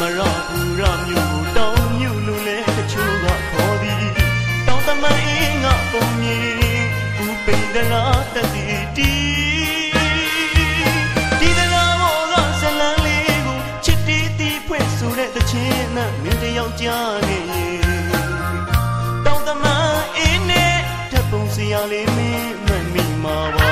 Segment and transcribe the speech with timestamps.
[0.00, 4.04] မရဘူးရမျိုးကိုတောင်းမြူလို့လဲတချို့ကခေါ်သည်
[4.66, 6.48] တောင်းသမန်အင်းကပုံမြင်
[7.16, 9.12] ဘူးပိန်တလားတတိတီ
[11.40, 17.40] ဒီတလားဘောကဆလန်းလေးကိုချစ်တီတီဖွင့်ဆိုတဲ့တခြင်းနဲ့မင်းတယောက်ကြားနေ
[19.26, 20.74] တောင်းသမန်အင်းနဲ့
[21.12, 23.65] တပုံစရာလေးမင်းမမိမှာပါ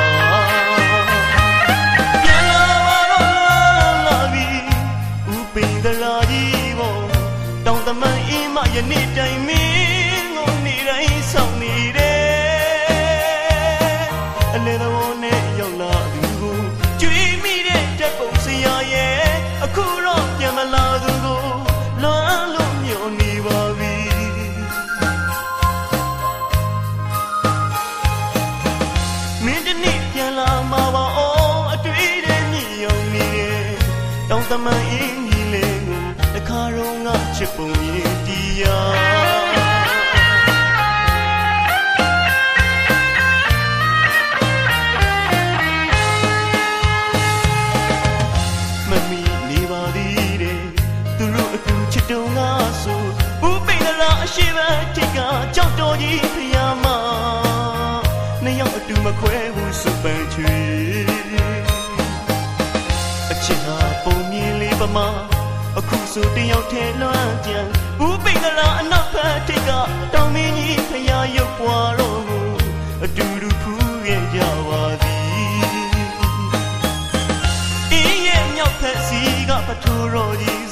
[8.76, 12.24] ယနေ့တိုင်မင်းငုံနေတိုင်းဆောင်နေတယ်
[14.54, 16.58] အလေတော်နဲ့ရောက်လာသူကို
[17.00, 19.26] ကြွေးမိတဲ့တပုံစရာရဲ့
[19.64, 21.42] အခုတော့ပြန်မလာသူကို
[22.02, 23.94] လွမ်းလို့ညှို့နေပါပြီ
[29.44, 33.68] မင်းတနေ့ပြန်လာမှာပါအော်အတွေ့တဲ့မြည်ယုံနေတယ်
[34.30, 34.83] တောင်းတမန်
[64.94, 65.08] မှာ
[65.78, 67.58] အခုဆိုတယောက်ထဲလွမ်းကြံ
[67.98, 69.70] ဘူးပိတ်ကလာအနောက်ဘက်ထိပ်က
[70.14, 72.40] တောင်မင်းကြီးဖျားရုပ်ပွားတော့မူ
[73.04, 75.22] အတူတူဖူးရဲ့ကြပါသည်
[77.92, 80.63] အင်းရဲ့မြောက်ဖက်စီကပထိုးတော်ကြီး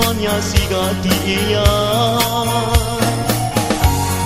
[0.00, 1.68] စွာများစီကတည်အရာ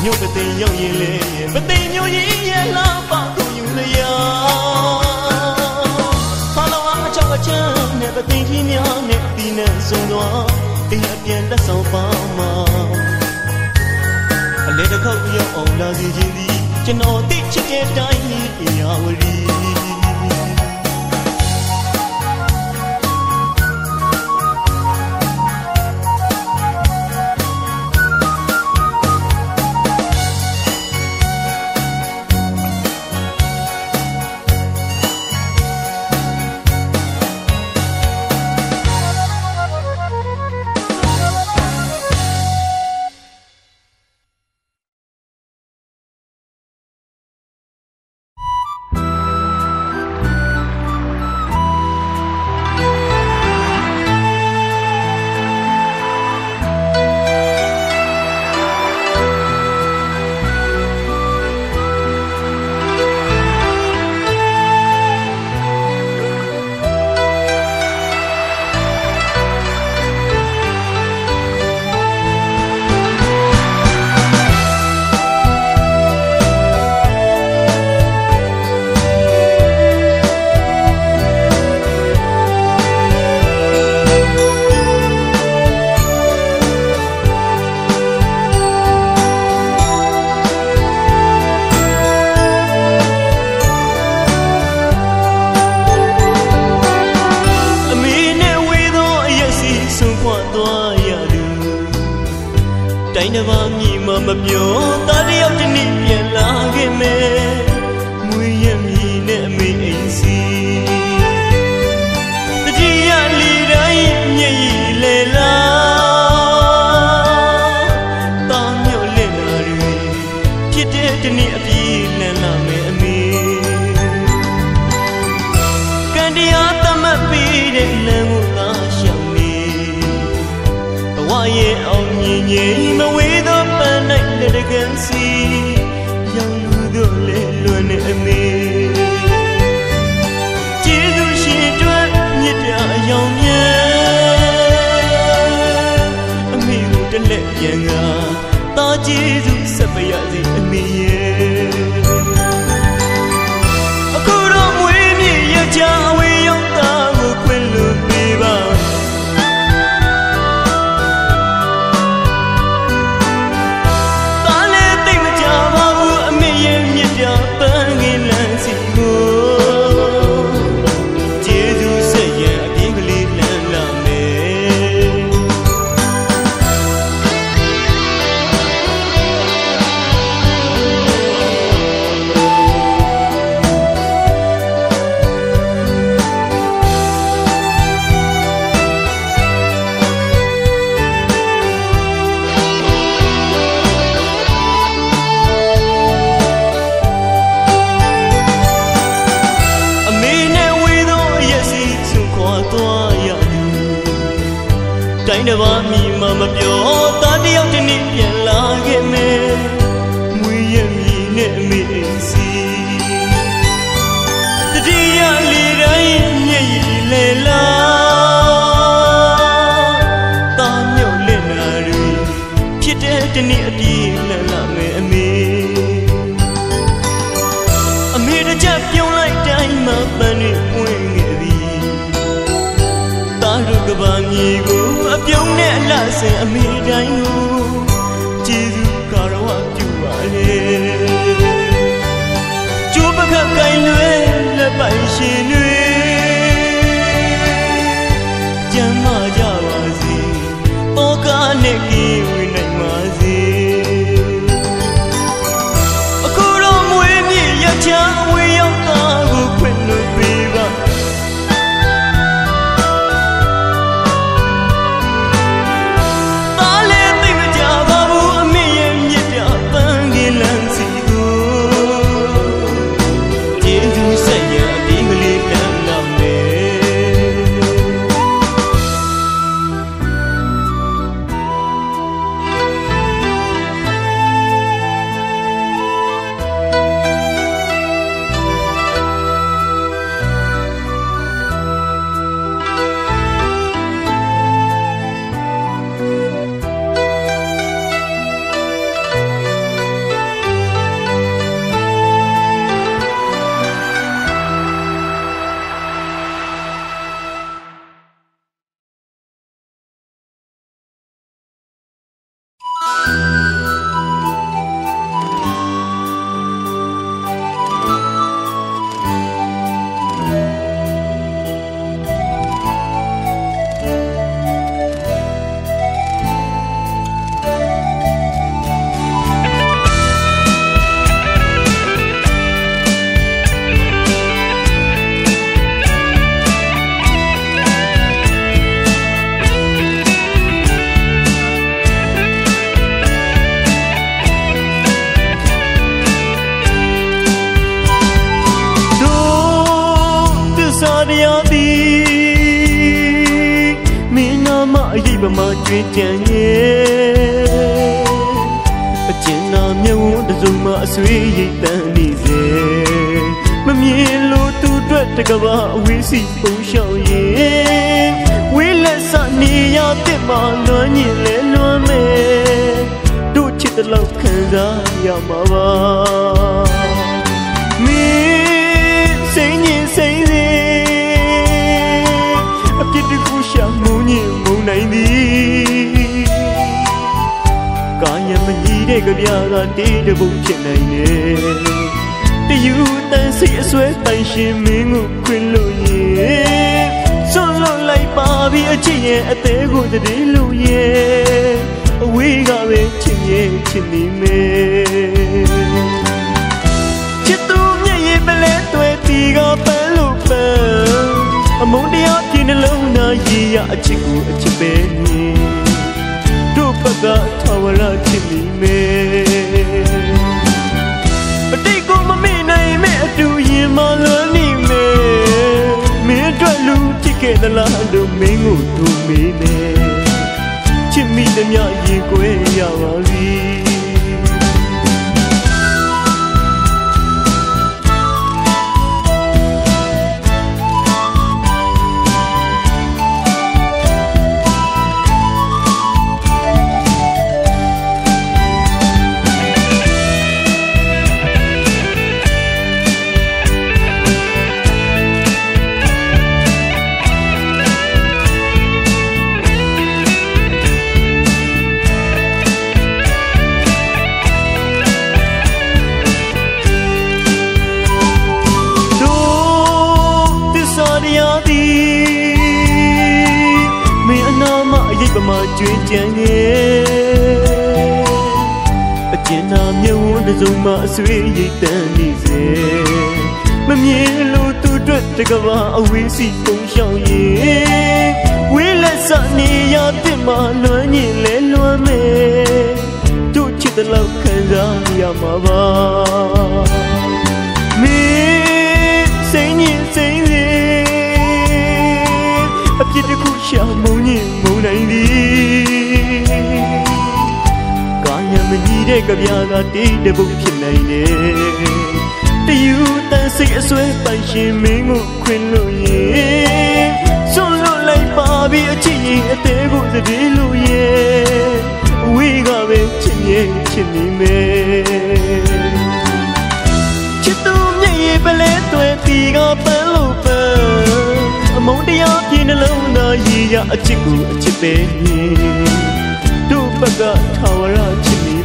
[0.02, 1.12] မြို့ပသိမ်ရောက်ရင်လေ
[1.54, 4.14] ပသိမ်မြို့ရင်ရဲ့လာပါကုန်ယူလျာ
[6.54, 10.44] ဖလာဝါအချောက်အချမ်းနဲ့ပသိမ်ကြီးများနဲ့ဒီနဲ့ဆုံးသွား
[10.90, 12.04] အိမ်အပြန်လက်ဆောင်ပါ
[12.36, 12.50] မှာ
[14.68, 18.24] အလဲတစ်ခေါက်ရောက်အောင်လာစီခြင်းသည်ကျွန်တော်တိချစ်တဲ့တိုင်း
[18.62, 19.34] အရာဝရီ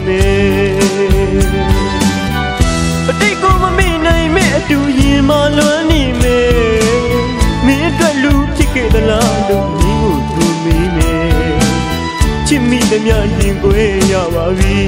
[0.10, 0.28] မေ
[3.10, 6.38] အတိတ်ကိုမမေ့နိုင်မဲ့အတူရင်မလွမ်းနေမေ
[7.66, 11.12] မင်းအတွက်လူဖြစ်ခဲ့သလားလို့မင်းကိုသူမေးမေ
[12.48, 14.80] ချစ်မိသမျှရင်ခွေရပါပြီ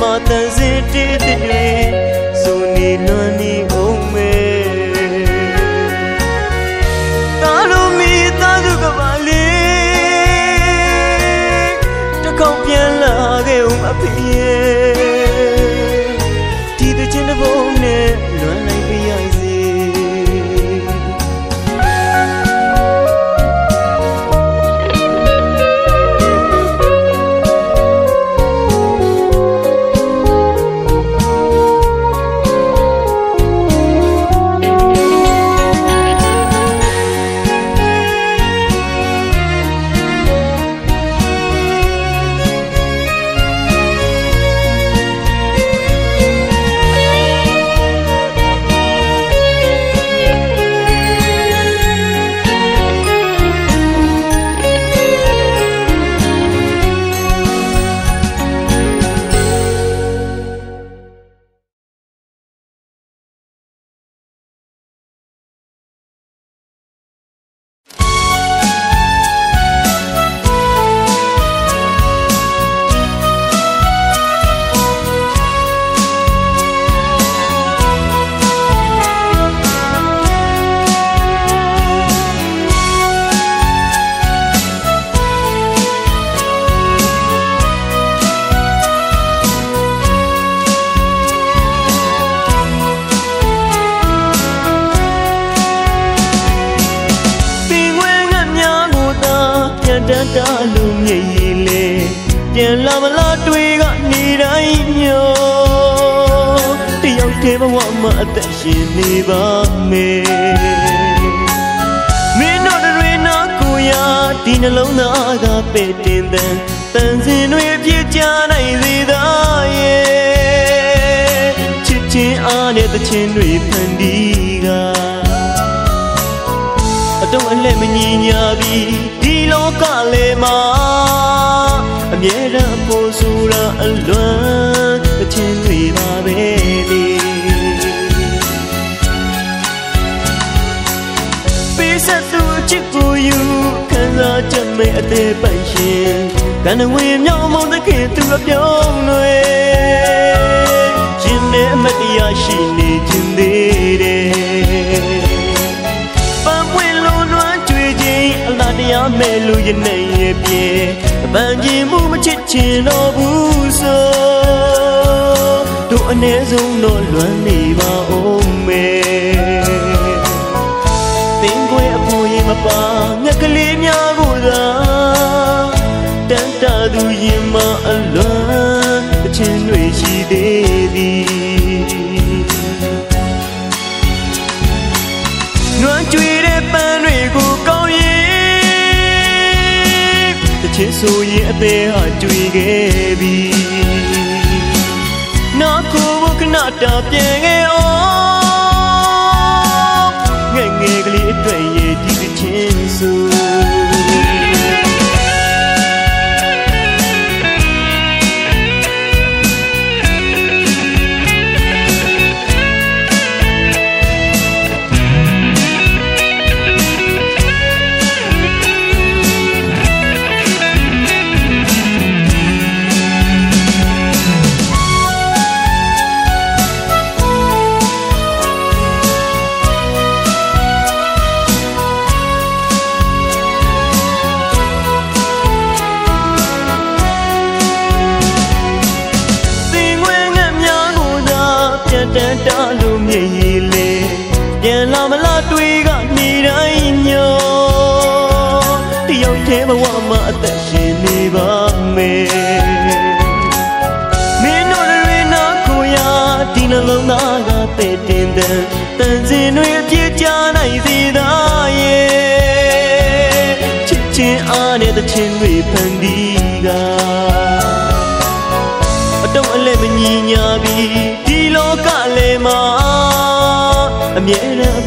[0.00, 1.66] မတန်စေတဲ့တွေ
[2.42, 3.37] စုံနေလွန်း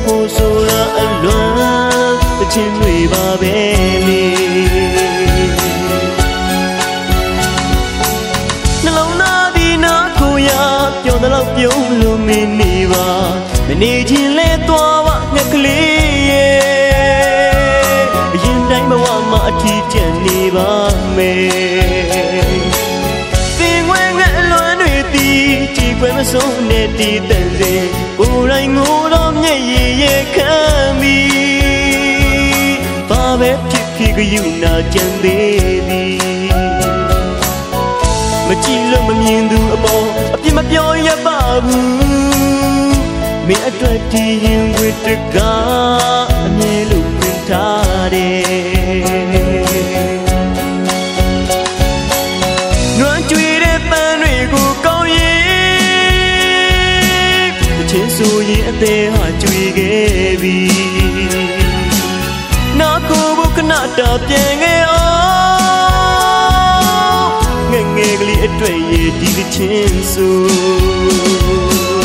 [0.04, 1.52] ဖို့ဆိုတာအလွန်
[2.38, 3.56] တစ်ချင်းတွေပါပဲ
[4.08, 4.24] လေ
[8.84, 10.50] နှလုံးသားဒီနာကိုရ
[11.04, 13.10] ပျော်တော့ပြုံးလို့မင်းနေပါ
[13.68, 16.62] မနေချင်းလဲသွားပါငါကလေးရဲ့
[18.34, 20.70] အရင်တိုင်းဘဝမှာအထီးကျန်နေပါ
[21.16, 22.11] မယ်
[26.30, 27.74] ဆုံးနဲ့တည်တန်စေ
[28.20, 30.06] ကိုယ်တိုင်ငိုတော့မျက်ရည်ရ
[30.36, 30.54] ခံ
[31.00, 31.18] မိ
[33.10, 36.20] ဘာပဲဖြစ်ဖြစ်ကယူနာကြံသေးသည်
[38.48, 40.06] မကြည့်လို့မမြင်သူအပေါ်
[40.36, 41.92] အပြစ်မပြောရပါဘူး
[43.48, 45.38] မင်းအတွက်တည်ရင်ဝတ္တက
[46.46, 49.31] အမြဲလို့ပြန်ထားတယ်
[58.52, 60.58] ရင်အသေးဟာကြွေခဲ့ပြီ
[62.80, 65.06] နာကိုဘုကနာတာပြန်ခဲ့အော
[67.20, 67.32] င်
[67.72, 72.01] ငငယ်ကလေးအတွေ့ရည်ဒီချင်းဆို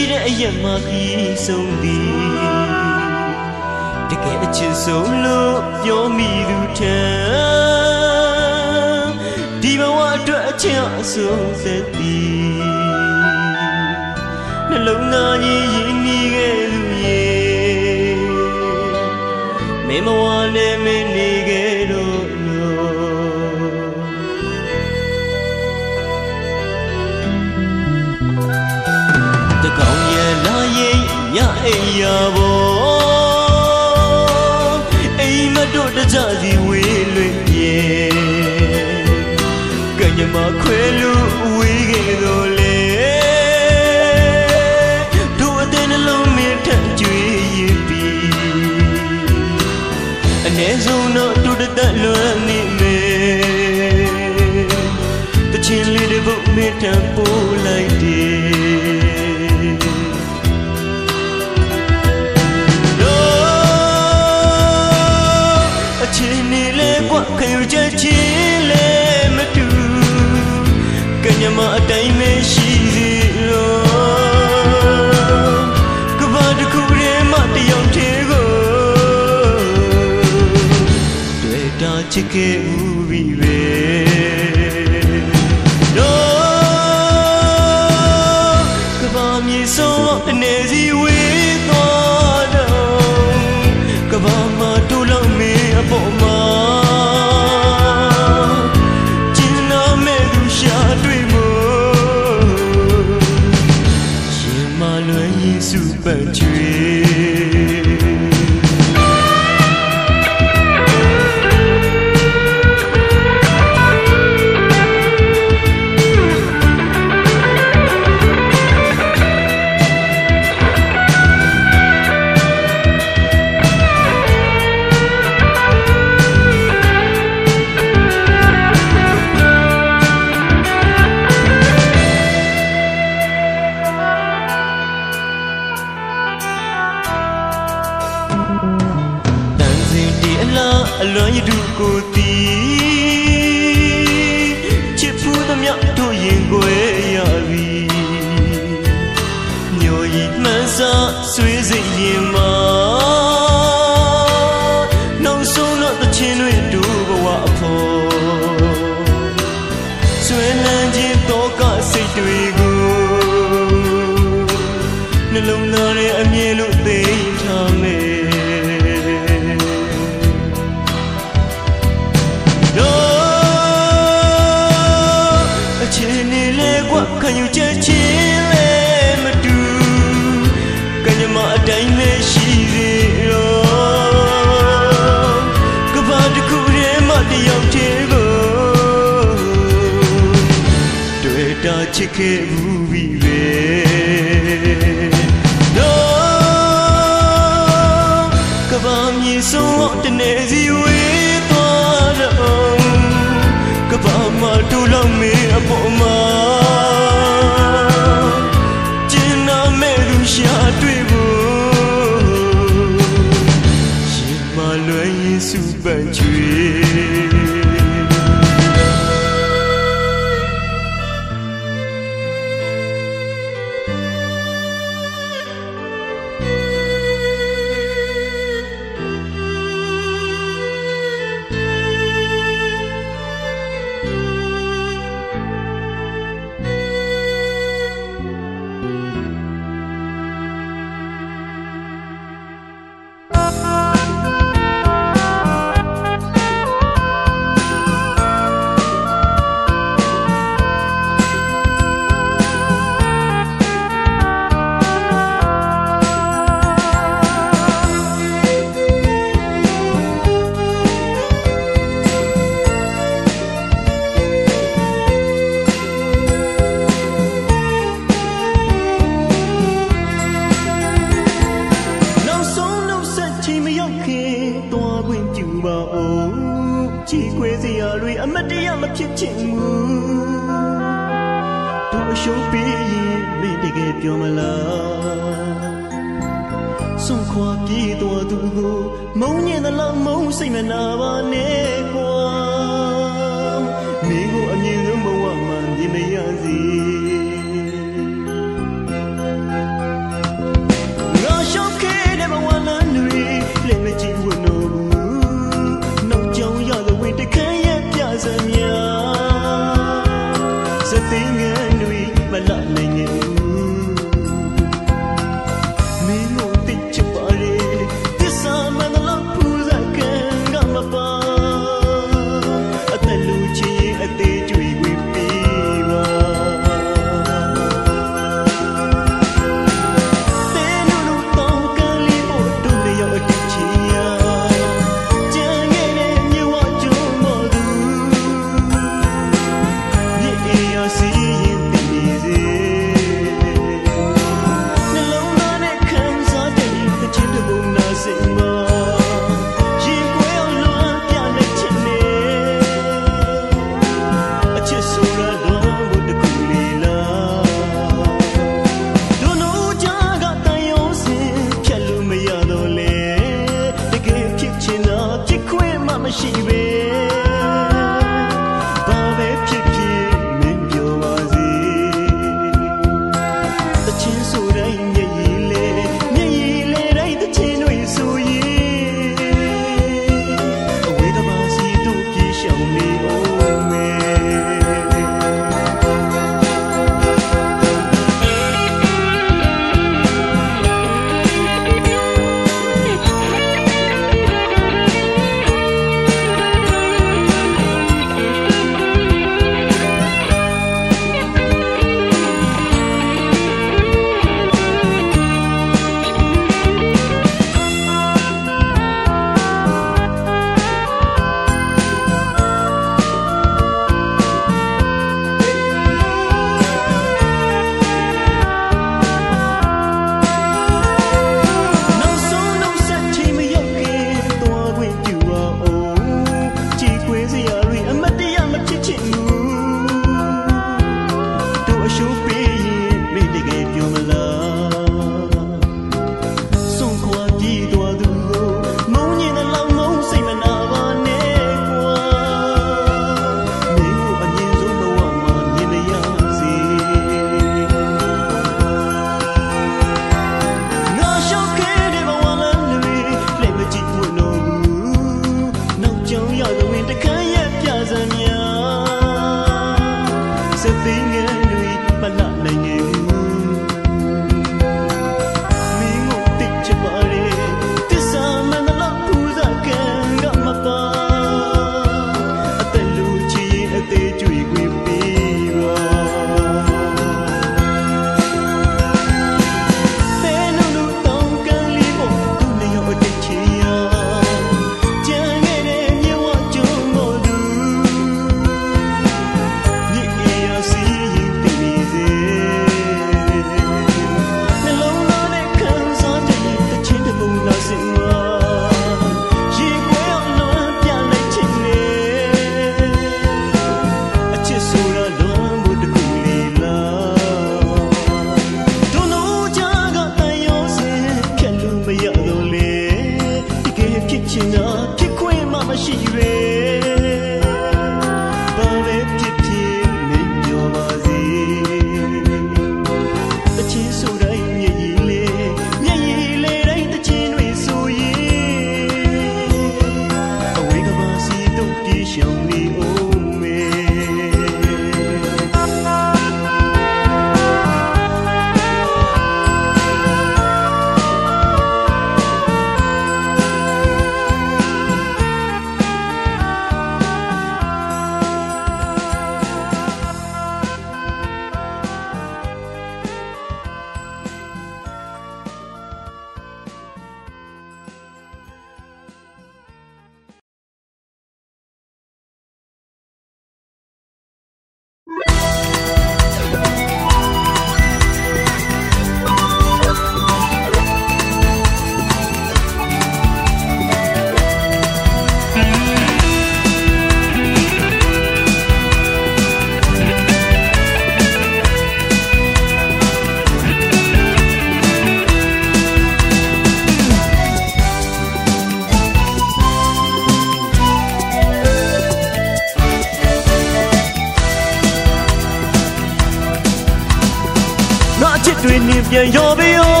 [599.10, 600.00] ပြန်ရောပေးရော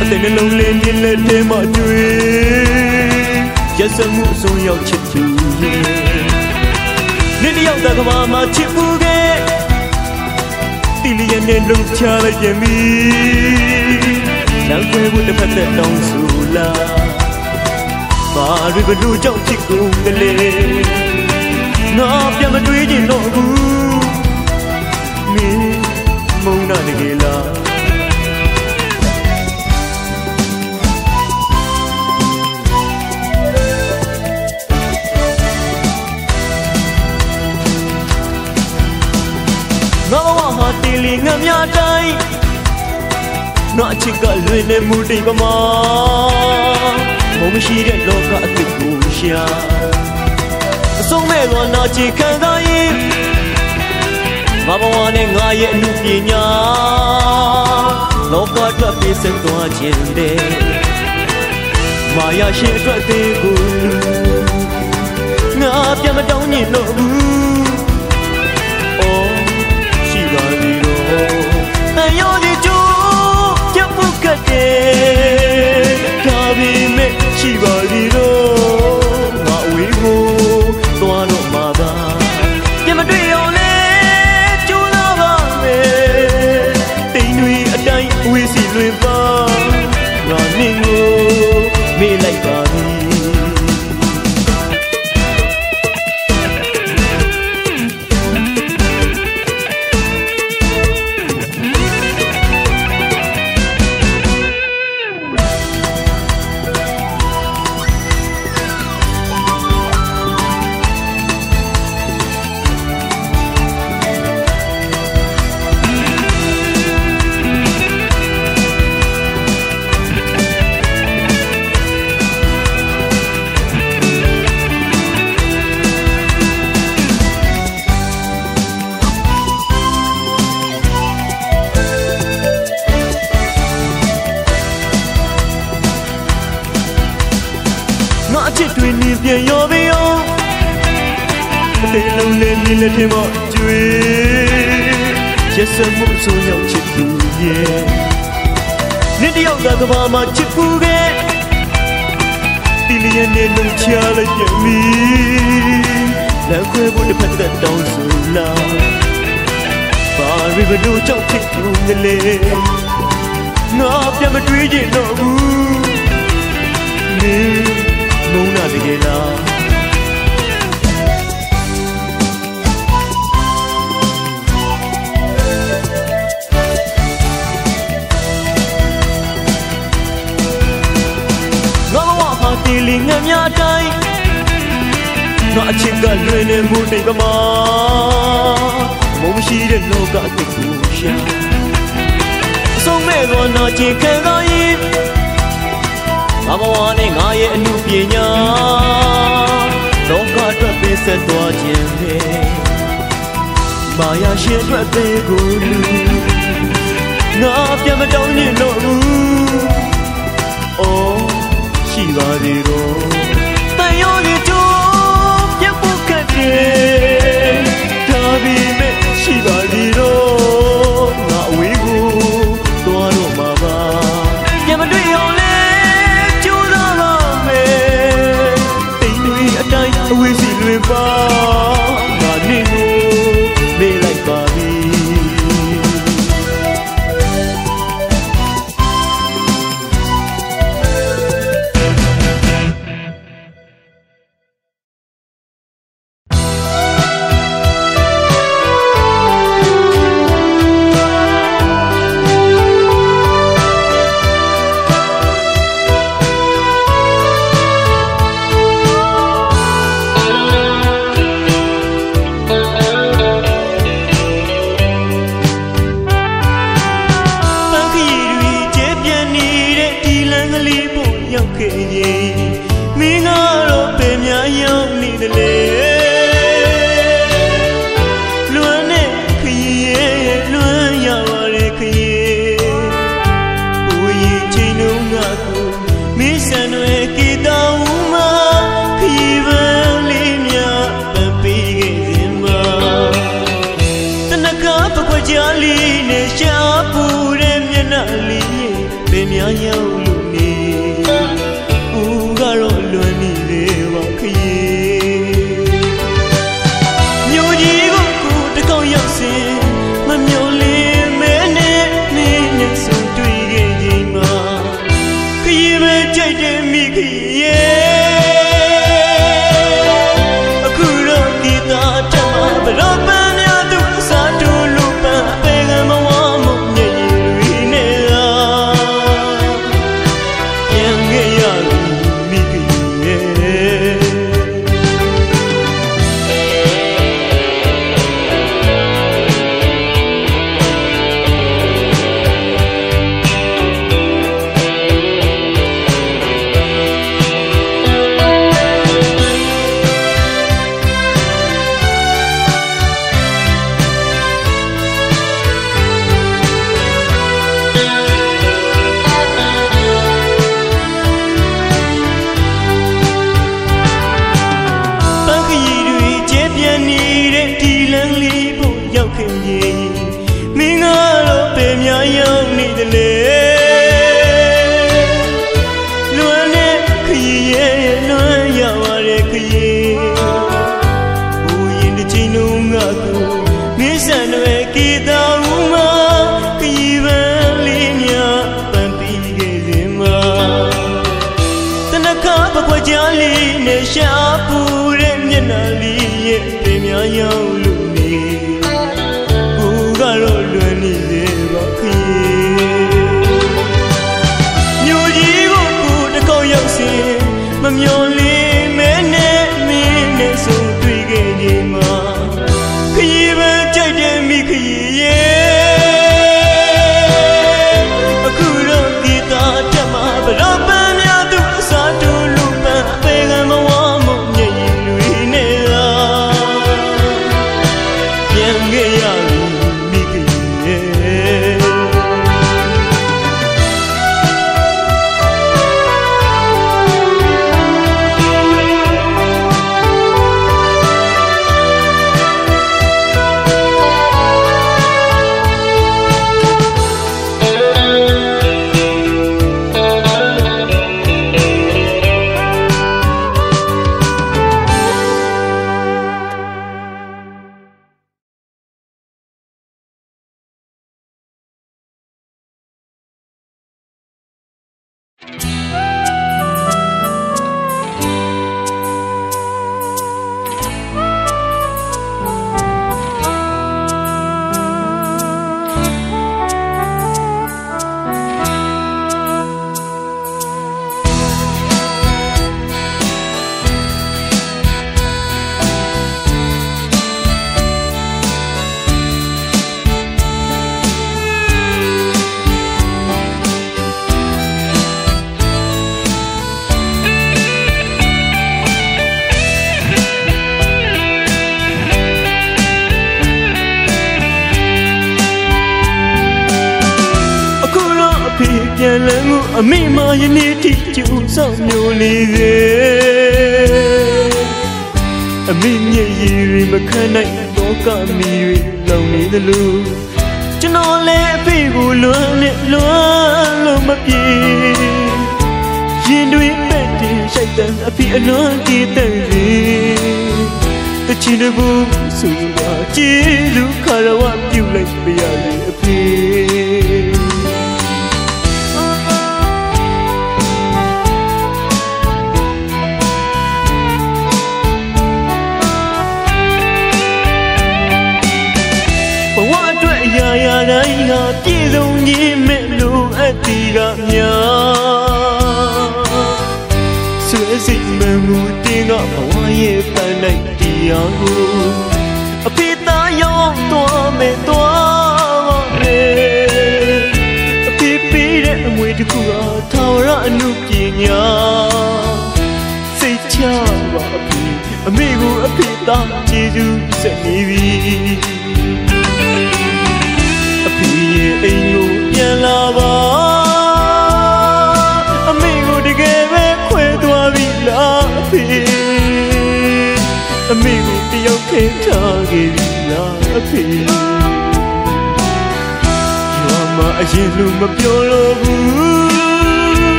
[0.00, 2.08] အသိနှလုံးလေးမြင်လက်ထဲမှာတွေ့
[3.78, 5.22] ရစမှုဆုံးရောက်ချစ်သူ
[5.60, 5.78] ရဲ့
[7.42, 9.36] နေ့တယောက်တကမာမှာချစ်မှုခဲ့
[11.02, 12.78] တိလျက်နဲ့လုံချလိုက်ပြန်ပြီ
[14.68, 16.68] နောက်ွယ်ဖို့တစ်ဖက်သက်တောင်းဆိုလာ
[18.34, 20.38] ဘာတွေဘလို့ကြောင့်ချစ်ကုန်ကလေး
[21.98, 23.87] ငါပြန်မတွေ့ချင်တော့ဘူး
[26.98, 27.34] Manila.
[40.10, 42.12] ngõ hoa hoa tì lì ngâm nhà đây
[43.76, 45.82] nó chỉ gọi lười nên mù đi bà mò.
[47.40, 49.38] Mong xì điện lô cả tình cù xia.
[51.10, 52.62] Sông mê loạn nó chỉ cần đôi
[54.68, 56.44] ငါဘဝနဲ့ငါရဲ့အမှုပညာ
[58.32, 60.38] လောကအတွက်ပြည့်စုံသွားခြင်းတဲ့
[62.16, 63.58] မာယာရှင်အတွက်သေးကို
[65.60, 67.17] ငါပြန်မတောင်းညင်တော့ဘူး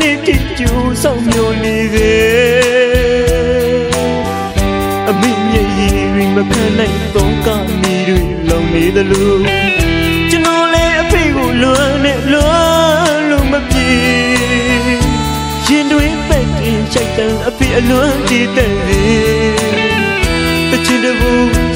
[0.00, 0.70] နေ့တိကျူ
[1.02, 2.94] ဆောင်မျောနေတယ်
[5.08, 7.48] အမေမျက်ရည်တွေမခံနိုင်တော့က
[7.82, 9.32] မီတွေလောင်နေသလို
[10.30, 13.88] ကျွန်တော်လည်းအဖေကိုလွမ်းနဲ့လွမ်းလို့မပြေ
[15.66, 18.74] ရင်တွင်ပဲ့တင်ချိုက်တဲ့အဖေအလွမ်းတည်တဲ့
[20.70, 21.32] တချင်တဘူ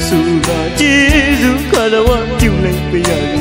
[0.07, 2.09] စုကကျေးဇူးခါတော်ဝ
[2.39, 3.38] ပြုလိုက်ပြရ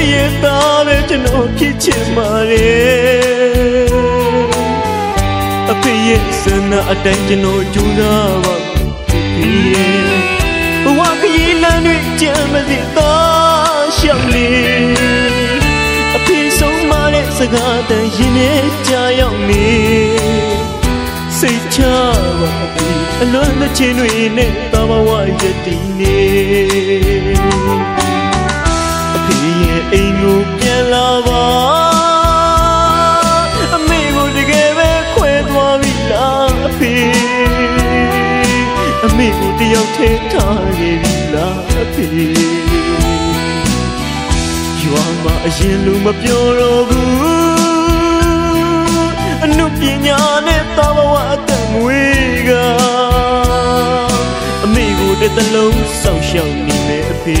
[0.00, 2.70] မှာအဖေရဲ့သားပဲကျွန်တော်ဖြစ်ချင်ပါလေ
[5.72, 8.54] အဖေရဲ့စနာအတိုင်းကျွန်တော်ကြိုးစားပါ
[9.36, 9.52] ဖေ
[10.84, 14.48] ဘဝခရီးလမ်းတွေကြမ်းမသိတော့ရှောက်လေ
[16.16, 19.68] အဖေဆုံးမတဲ့စကားတန်ရင်နဲ့ကြာရောက်နေ
[21.38, 21.78] စိတ်ချ
[22.40, 22.88] ပါပြီ
[23.22, 25.08] အလွန်မချင်တွေနဲ့တာဘဝ
[25.40, 27.19] ရည်တည်နေ
[30.92, 31.44] လာပါ
[33.74, 36.94] အမေကိုတကယ်ပဲခွဲသွားပြီလားအဖေ
[39.04, 42.08] အမေကိုတယောက်ထဲထားခဲ့ပြီလားအဖေ
[44.82, 47.10] ရွာမှာအရင်လူမပြောတော့ဘူး
[49.44, 52.50] အနုပညာနဲ့သာဘဝအသက်မွေးက
[54.64, 57.40] အမေကိုတစ်သလုံးစောင့်ရှောက်နေမယ်အဖေ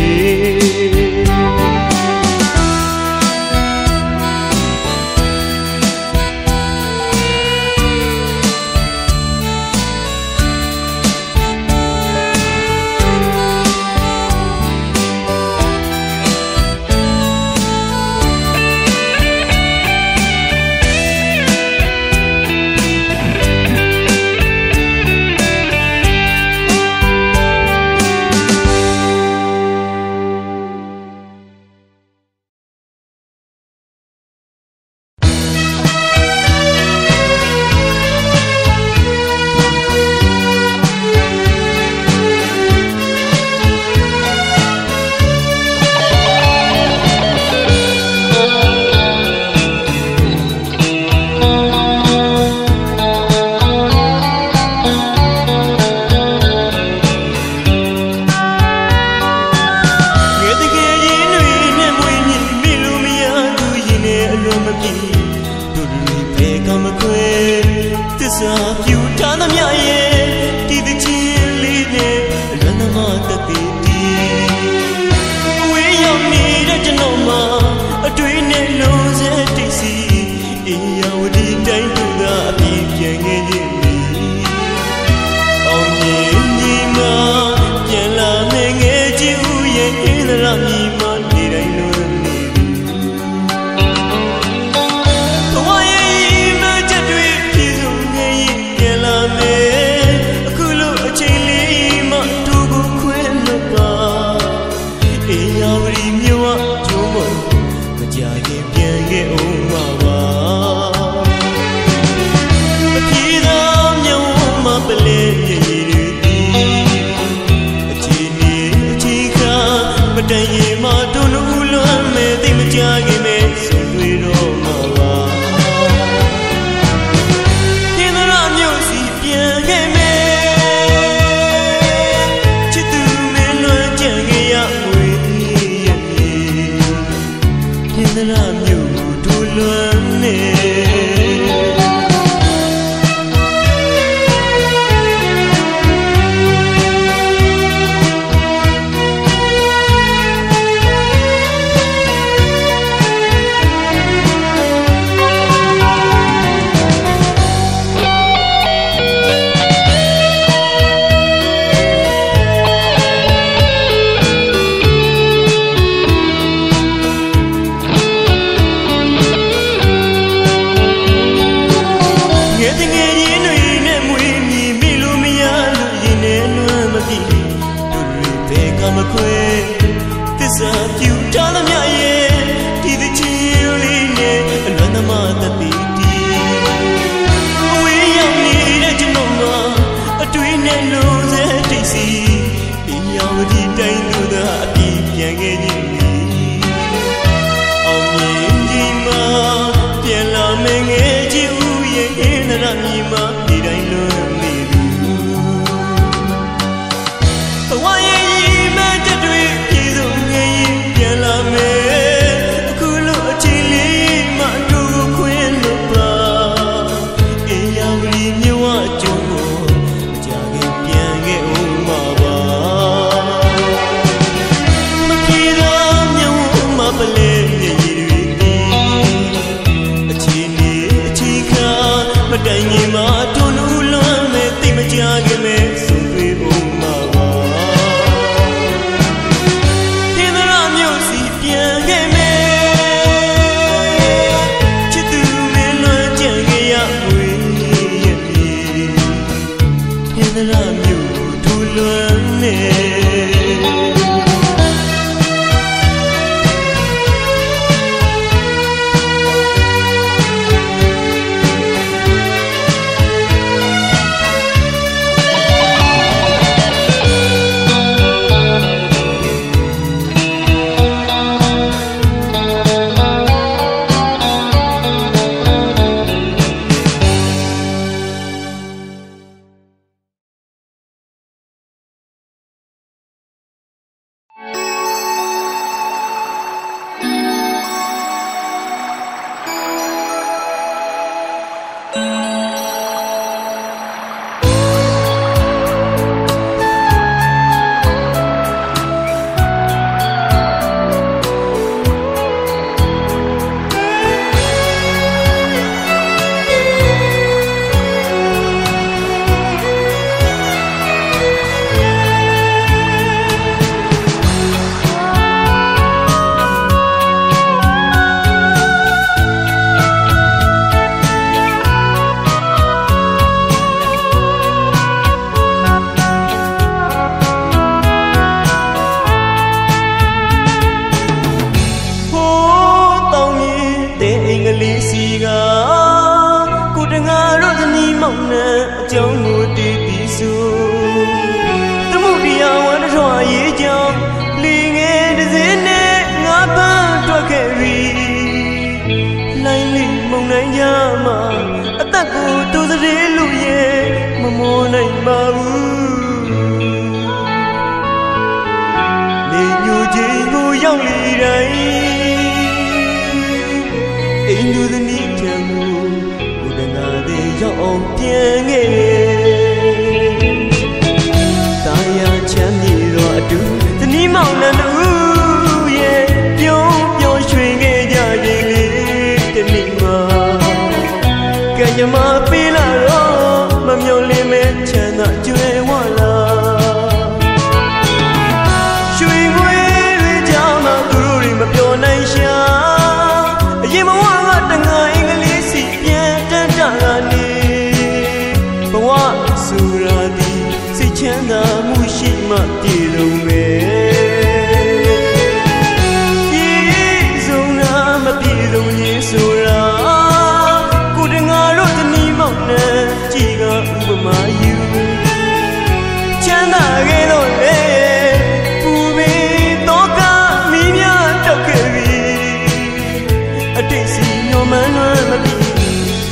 [423.62, 425.42] အတိတ်စီညွန်မှန်းလွမ်းမပြီး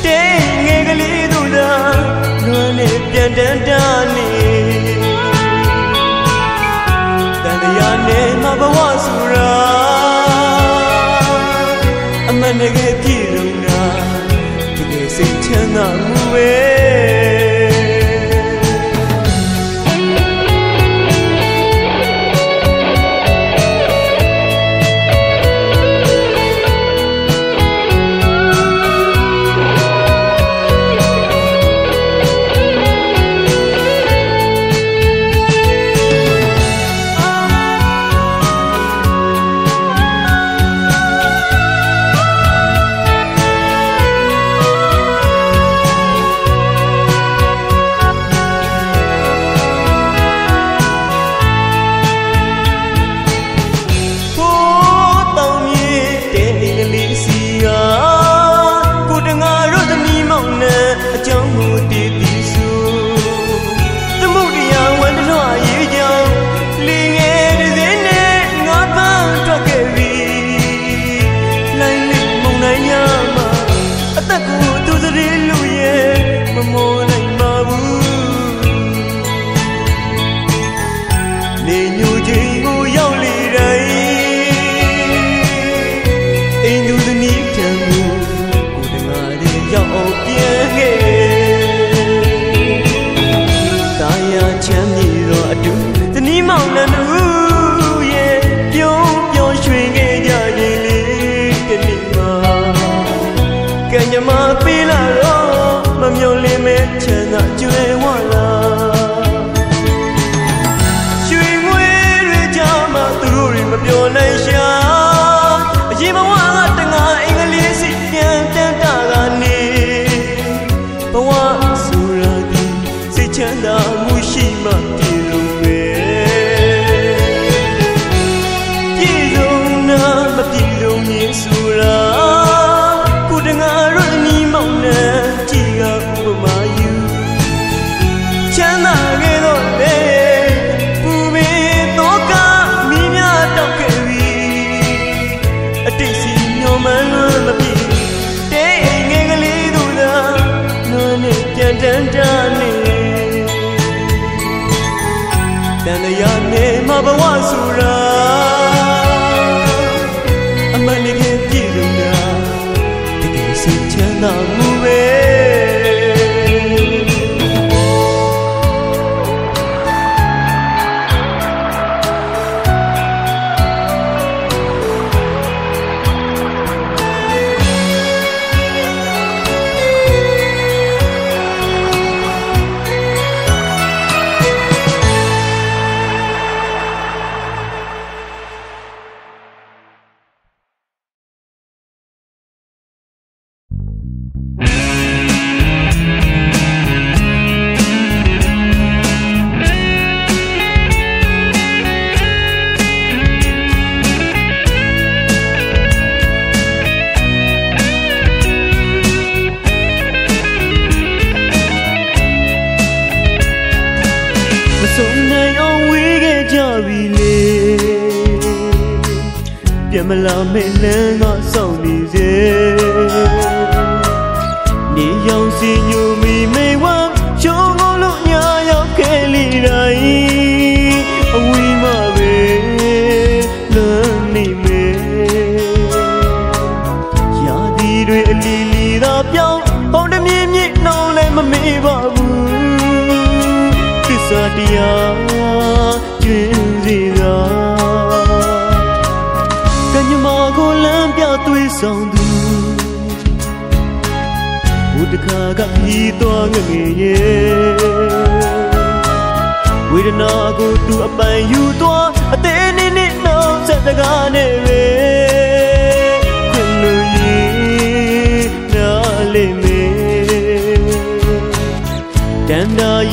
[0.05, 0.21] တဲ
[0.65, 1.71] ငယ်ကလေးတို့သာ
[2.45, 3.83] လွမ်းနဲ့ပြန်တန်းတာ
[4.15, 4.29] နေ
[7.43, 9.53] တန်တရားနဲ့မဘဝဆိုရာ
[12.29, 13.83] အမှန်တကယ်ပြည့်လုံတာ
[14.77, 16.68] တကယ်စိတ်ချမ်းသာမှုပဲ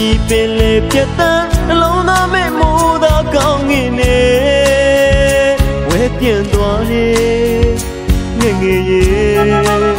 [0.01, 4.19] ရီပင်လေပြတ်တန်းနှလုံးသားမဲ့မိုးသာကောင်းငင်နေ
[5.89, 7.07] ဝဲပြန့်သွားလေ
[8.41, 9.96] ငငယ်ရဲ့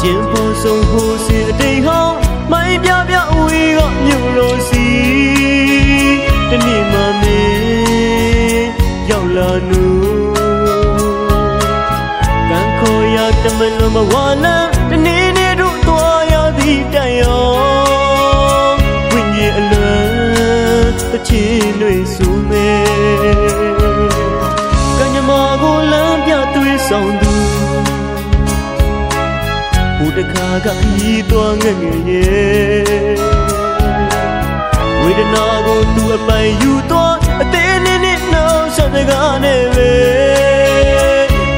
[0.00, 2.16] ကျင်းပေါ်ဆုံးဟိုစီအတိတ်ဟောင်း
[2.52, 4.86] မိုင်းပြပြအဝေးကမြို့လိုစီ
[6.50, 8.68] တနေ့မှမင်း
[9.10, 9.84] ရောက်လာနူ
[12.50, 14.14] ကံခေါ်ရတမလွန်မဝ
[14.44, 18.70] လန်းတနေ့နေ့တို့သွားရသည်တန်ရော
[19.10, 22.68] ဝိညာဉ်အလွန်တချင်တွေဆူမဲ
[24.98, 27.12] ကံကြမ္မာကိုလမ်းပြသွေးဆောင်
[30.16, 33.16] တခါကခီးသွားငငယ်ရဲ့
[35.02, 39.92] ဝေဒနာကိုသူအပိုင်ယူသွားအသေးလေးနဲ့နှောင်းဆက်တကားနဲ့ပဲ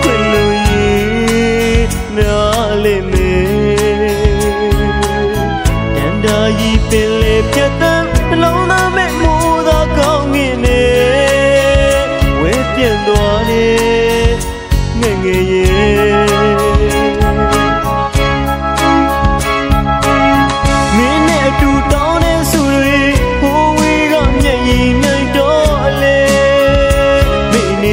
[0.02, 1.86] ခွင်လို့ရင်
[2.16, 3.32] နားလေးမေ
[5.94, 7.87] တန်တာကြီးပင်လေပြတ်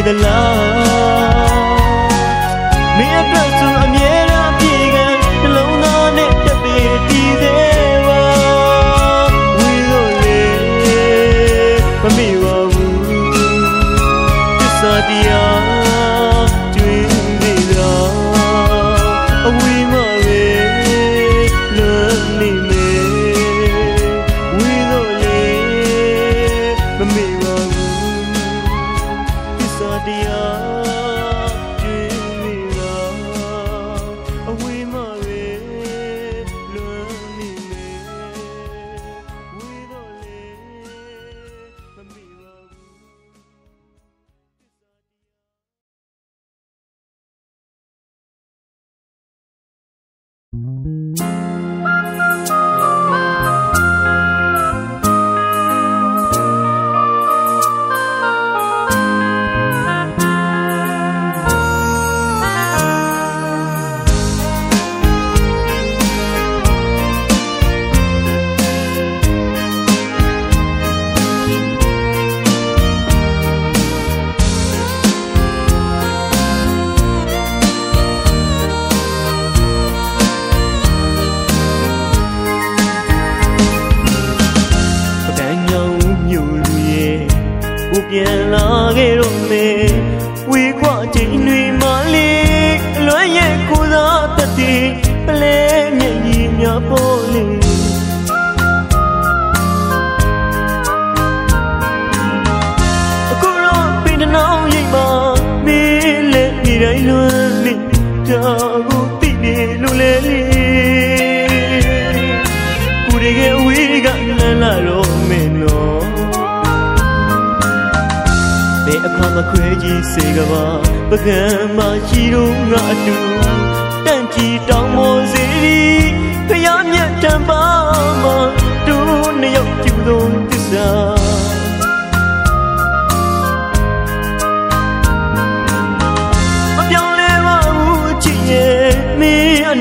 [0.05, 0.64] the love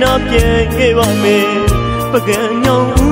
[0.03, 1.49] နာပြေခဲ့ပါမယ်
[2.13, 3.04] ပကံညောင်း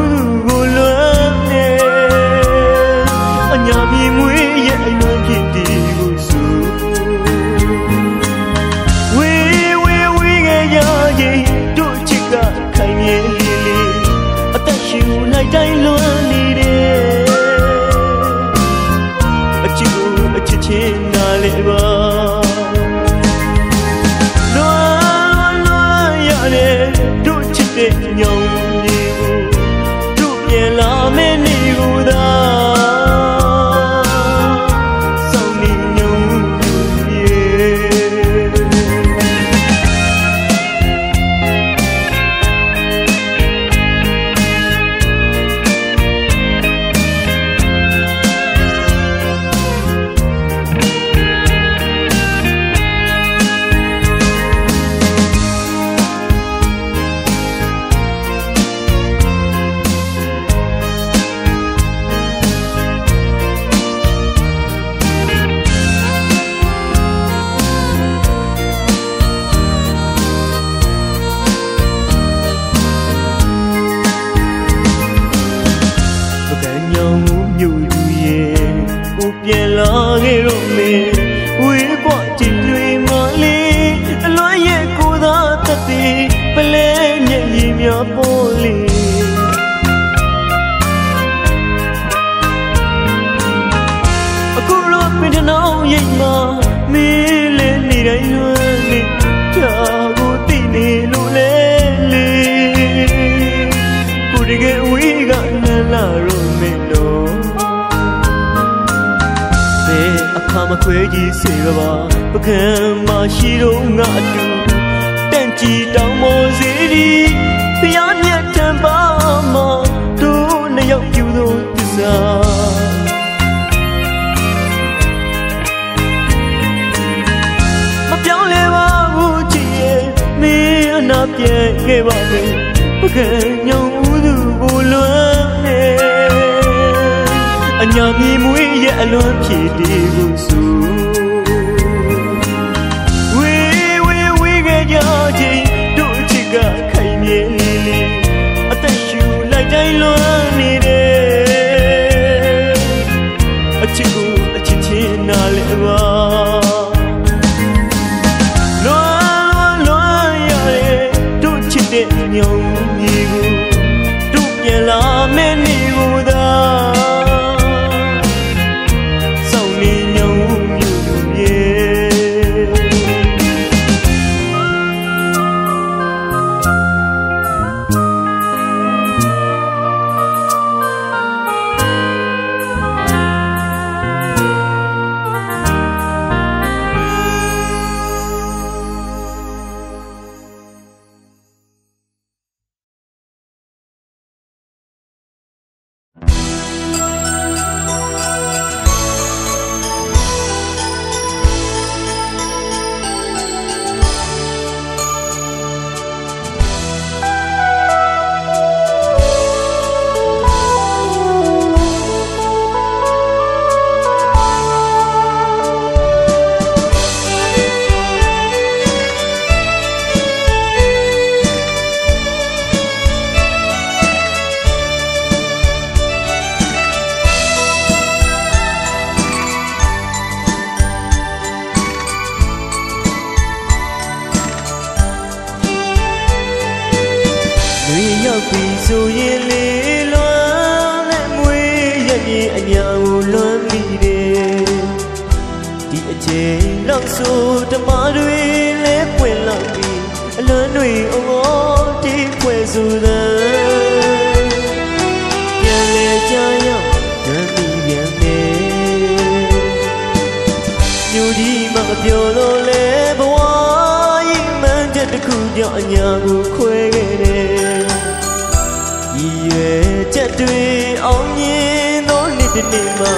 [270.40, 273.14] တွေ့အောင်မြင်သောနေ့တစ်နေ့မှာ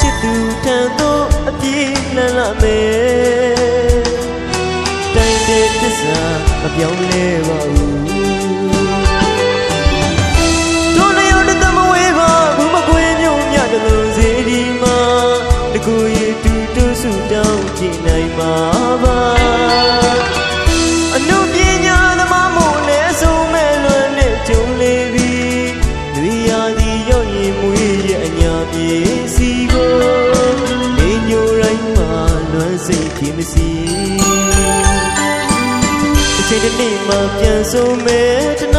[0.00, 0.32] ချစ်သူ
[0.64, 4.04] ထံသို့အပြည့်လန်းလာမယ်
[5.14, 6.18] တိုင်းတဲ့သစ္စာ
[6.60, 8.04] မပြောင်းလဲပါဘူး
[15.88, 18.52] ကိုယ်ရတူတူဆူတောင်းကြည်နိုင်ပါ
[19.02, 19.43] ပါ
[37.36, 38.22] ပြန်ဆိုမဲ
[38.60, 38.73] တ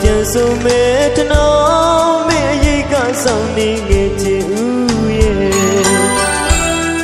[0.00, 5.38] ပြန်ဆုံမဲ့တနောင်းမင်းအရေးကဆောင်နေငယ်ချင်ဦးရဲ့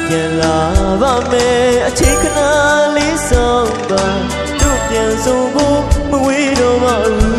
[0.08, 0.58] ပြန်လာ
[1.00, 2.38] ပါမယ်အချိန်ခဏ
[2.96, 4.06] လေးဆောင်ပါ
[4.60, 5.80] တို့ပြန်ဆုံဖို့
[6.10, 7.31] မဝေးတော့ပါဘူး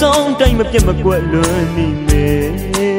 [0.00, 2.95] ဆောင်တိုင်းမပြတ်မကွက်လွန်နေမယ်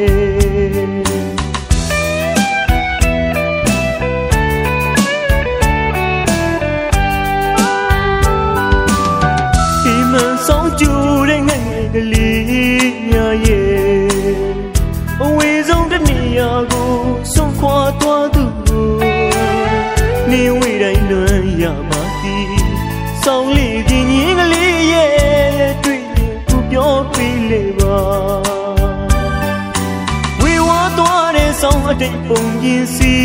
[32.08, 33.16] ဆောင်းအတိတ်ပုံရင်စီ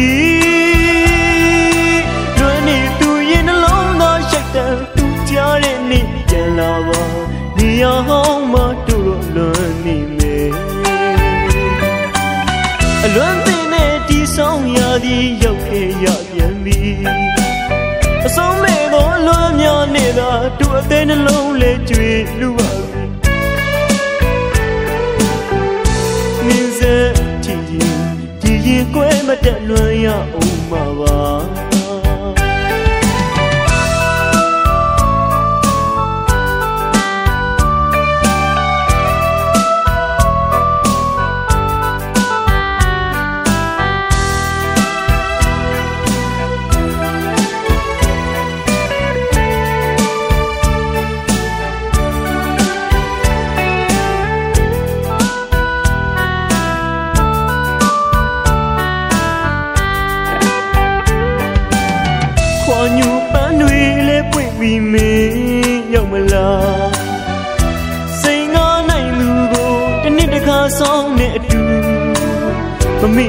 [2.38, 7.02] လွန်နေသူရင်နှလုံးသားရှိုက်တဲ့သူကြားတဲ့နေ့ပြန်လာပါ
[7.56, 10.50] နေရာဟောင်းမှတို့လွန်နေမယ်
[13.04, 16.80] အလွန်သိနဲ့ဒီဆောင်ရသည်ရောက်ခဲ့ရပြန်ပြီ
[18.26, 22.10] အဆုံးမဲ့သောလွမ်းများနေသာသူအသေးနှလုံးလေးကြွေ
[22.40, 22.81] လူပါ
[29.44, 31.31] တက်လွမ်းရအောင်မှာပါ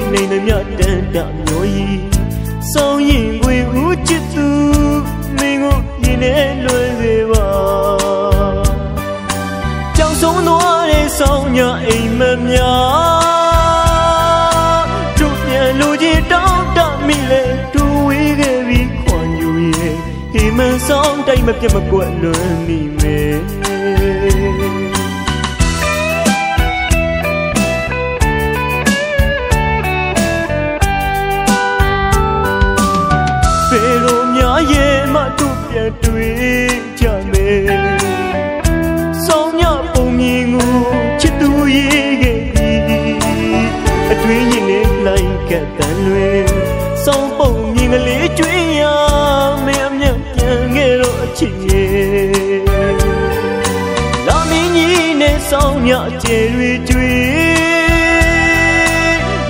[0.02, 2.02] မမိနိုင်တဲ့မြတ်တန်တမျိုးကြီး
[2.72, 4.48] ဆောင်ရင်ခွေဦးချစ်သူ
[5.38, 7.48] မင်းကိုရင်ထဲလွယ်စေပါ
[9.98, 14.84] ကြောင်ဆုံးသွားတဲ့ဆောင်ညာအိမ်မများ
[15.20, 17.44] တို့ပြန်လူကြီးတောင်းတမိလေ
[17.74, 19.96] တူဝေးခဲ့ပြီးခွန်ယူရဲ့
[20.34, 23.63] ဟိမန်ဆောင်တိုင်းမပြတ်မကွက်လွန်မိမယ်
[56.22, 57.94] ကျယ်တွေကျွေး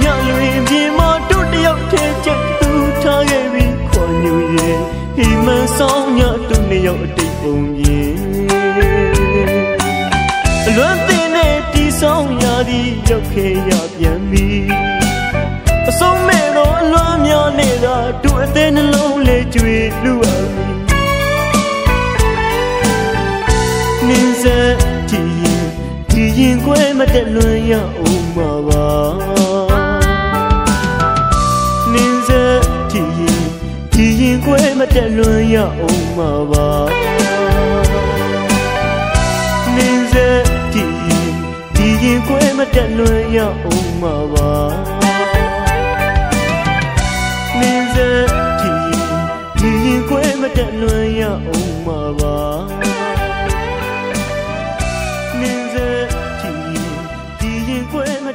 [0.01, 0.99] ညလွင်ပြင်မ
[1.29, 2.69] တို့တယောက်တည်းချက်သူ
[3.03, 4.77] ထားခဲ့ပြီးခွန်ညူရဲ့
[5.15, 6.19] ဟိမန်ဆောင်ည
[6.49, 8.15] တို့နှစ်ယောက်အတိတ်ပုံပြင်
[10.67, 14.45] အလွန်တင်တဲ့တီဆောင်ရသည်ရောက်ခဲ့ရပြန်ပြီ
[15.89, 20.32] အဆုံးမဲ့သောအလွမ်းများနဲ့သာတို့အသေးနှလုံးလေးကြွေလူအ
[27.11, 28.87] တက်လွန်ရအောင်မှာပါ
[31.93, 32.59] နင်းစက်
[32.91, 33.41] ကြည့်ရင်
[33.93, 36.67] ဒီရင်ခွဲမတက်လွန်ရအောင်မှာပါ
[39.75, 40.43] နင်းစက်
[40.73, 41.29] ကြည့်ရင်
[41.75, 44.51] ဒီရင်ခွဲမတက်လွန်ရအောင်မှာပါ
[47.59, 48.25] နင်းစက်
[48.61, 49.11] ကြည့်ရင်
[49.59, 52.82] ဒီရင်ခွဲမတက်လွန်ရအောင်မှာပါ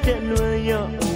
[0.09, 1.08] တက်လွန်ရ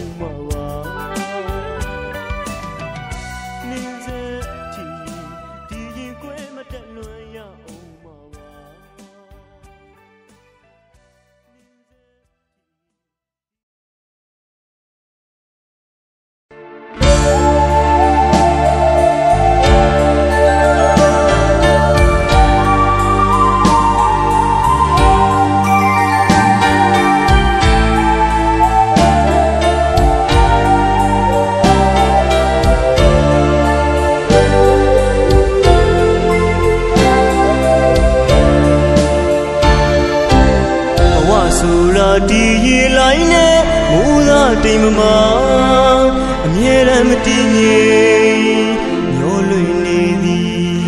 [46.83, 47.81] အမြဲတမ်းမတည်ငြိ
[48.27, 48.73] မ်
[49.17, 50.83] ညှိုးလွင်နေသည်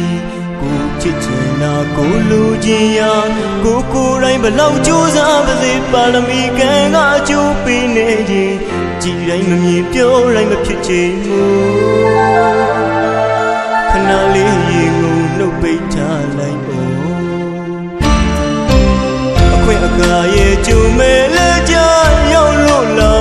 [0.61, 3.12] ကိုချစ်ချင်တာကိုလူချင်းရာ
[3.65, 8.57] ကိုကိုယ်တိုင်းဘလောက်ကြိုးစားပါစေပါရမီကံကအကျိုးပေးနေခြင်း
[9.03, 11.55] ကြည်တိုင်းမမြင်ပြောတိုင်းမဖြစ်ချင်ဘူး
[13.91, 16.97] ခဏလေးရေငုံနှုတ်ပိတ်ထားလိုက်အောင်
[19.55, 21.77] အခွင့်အအခါရဲ့ကျုံမဲ့လက်ကြ
[22.33, 23.14] ရောက်လို့လာ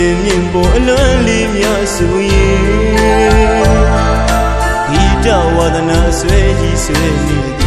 [0.00, 2.62] စင်မြင့်ပေါ်အလွန်လေးများဆိုရင်
[4.90, 5.26] ဂီတ
[5.56, 7.57] ဝါဒနာဆွဲကြီးဆွဲနေ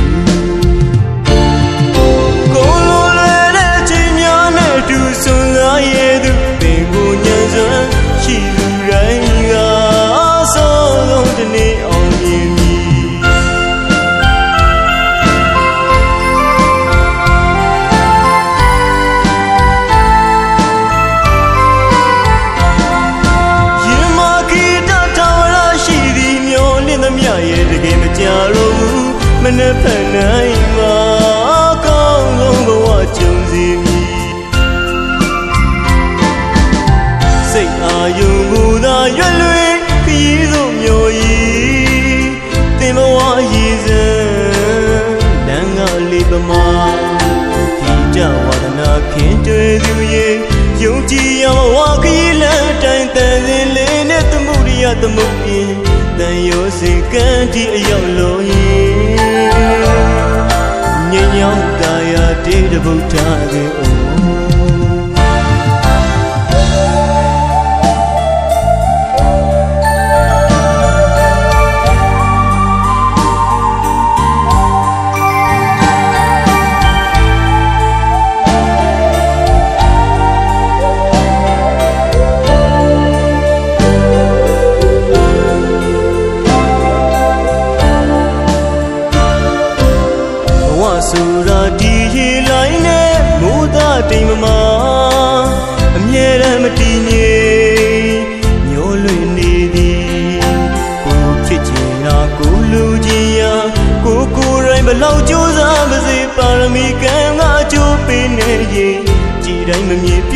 [50.84, 55.76] ယုံကြည်ရမဝခရီးလမ်းတိုင်းတန်စင်လေးနဲ့သမှုရိယသမုတ်ပြင်း
[56.18, 58.91] တန်ရောစင်ကန်းဒီအရောက်လုံးရင်
[61.12, 63.16] ညဉ့်ညောင်းတာယာတေးတဗုဒ္ဓ
[63.52, 64.11] ကေအို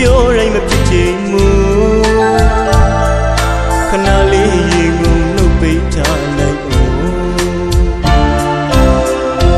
[0.06, 1.46] မမြင်ပြောတိုင်းမဖြစ်ချင်မူ
[3.90, 6.96] ခဏလေးရင်ကိုနှုတ်ပိတ်ထားလိုက်အောင်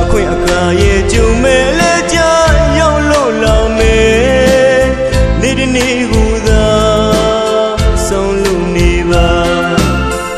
[0.02, 2.20] အခွင့်အခါရဲ့ကျုံမဲ့လက်ကြ
[2.80, 4.86] ရောက်လို့လာမယ်
[5.42, 6.68] နေတနေ့ဟူသာ
[8.08, 9.30] ဆုံးလို့နေပါ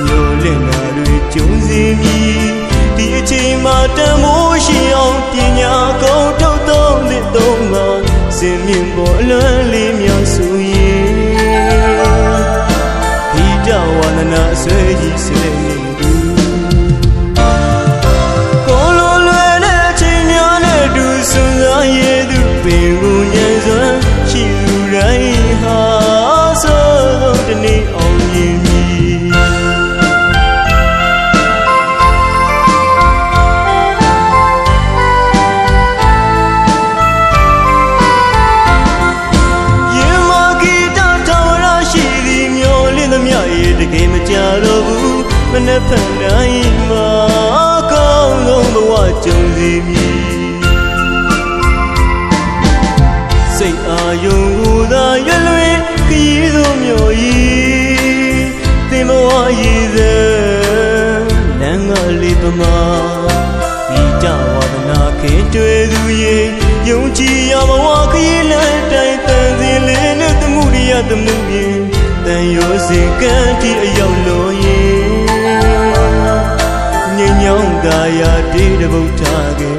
[0.05, 2.43] မျိုးလင့်တာတွေကျုံစီမည်
[2.97, 7.85] ဒီအချိန်မှာတန်မိုးရှိအောင်ပညာကုန်ထုတ်သုံးတဲ့သုံးမှာ
[8.37, 8.59] စင်
[14.69, 15.28] န္ဒ
[45.79, 47.09] မနှက်ဖက်နိုင်မှာ
[47.91, 48.93] ကောင်းဆုံးဘဝ
[49.25, 50.19] ကြုံစီမည်
[53.55, 55.77] စိတ်အာယုံဟူသာရွယ်လွင်
[56.07, 57.35] ခရီးသို့မျောဤ
[58.89, 59.29] သင်ဘဝ
[59.59, 60.13] ရည်စံ
[61.59, 61.91] လမ်းက
[62.21, 62.77] လေးပမာ
[63.89, 66.45] ဒီကြဝါဒနာခင်တွေ့သူရဲ့
[66.89, 71.83] ယုံကြည်ရဘဝခရီးလမ်းတိုင်းတန်စင်လေးနဲ့သမှုရိယသမှုပြင်း
[72.25, 73.98] တန်ရောစင်ကန်းတီအရော
[77.89, 79.23] ဉ့်ညောင်းတာယာတေးတဗုဒ္ဓ
[79.59, 79.78] ကေ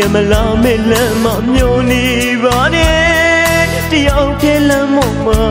[0.00, 2.04] ပြန်မလာမဲ့လမ်းမမျောနေ
[2.42, 5.42] ပါနဲ့တယောက်ဖြစ်လမ်းမမှာ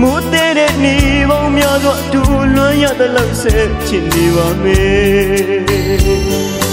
[0.00, 0.96] မူတဲ့တဲ့နေ
[1.30, 2.20] ပေါင်းများစွာတူ
[2.54, 6.65] လွန်ရသလောက်ဆက်ချင်နေပါမယ်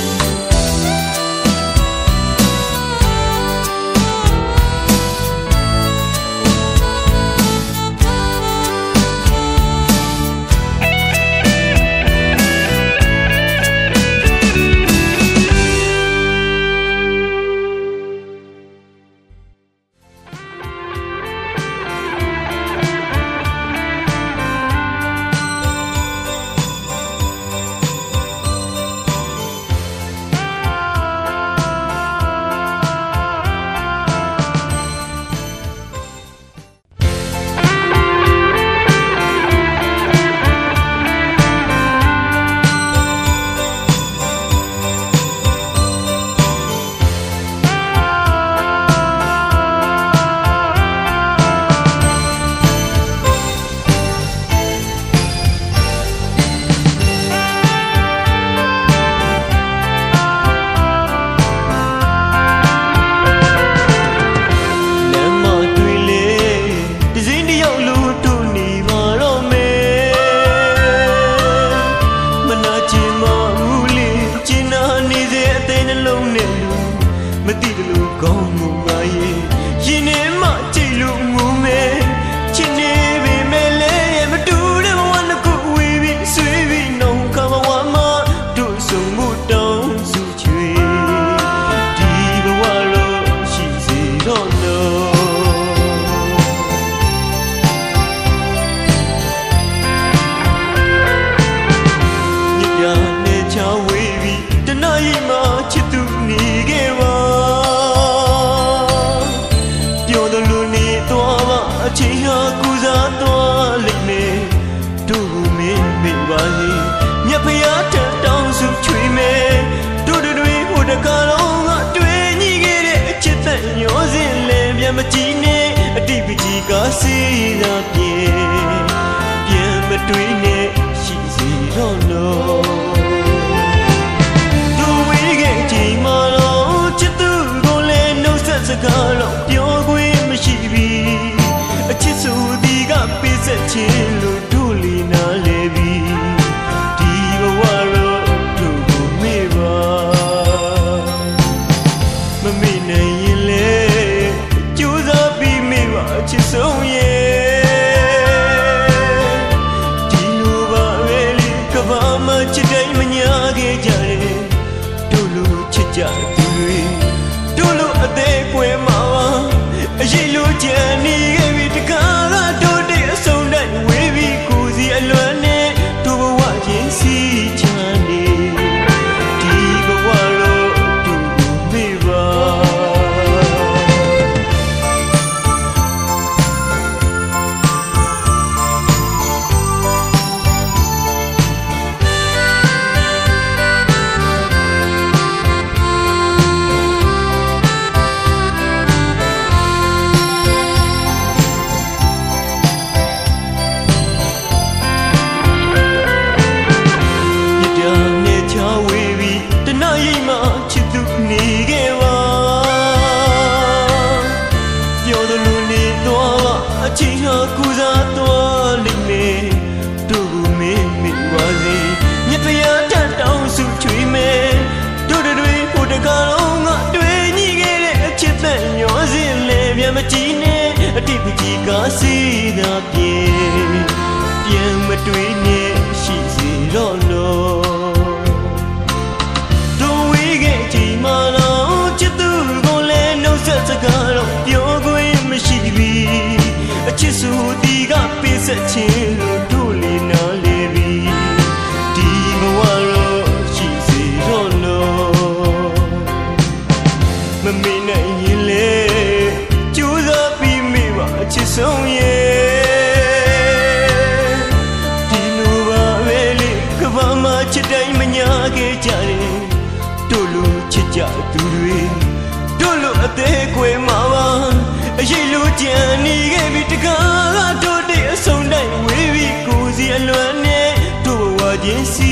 [281.68, 282.03] တို့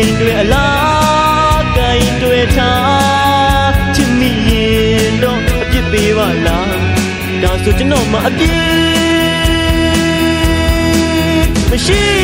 [0.04, 6.74] င်တွေအလားကိုင်တွေထားချစ်မိရင်တော့အပြစ်ပေးပါလား
[7.42, 8.68] ဒါဆိုကျွန်တော်မှအပြစ်
[11.70, 12.17] မရှိ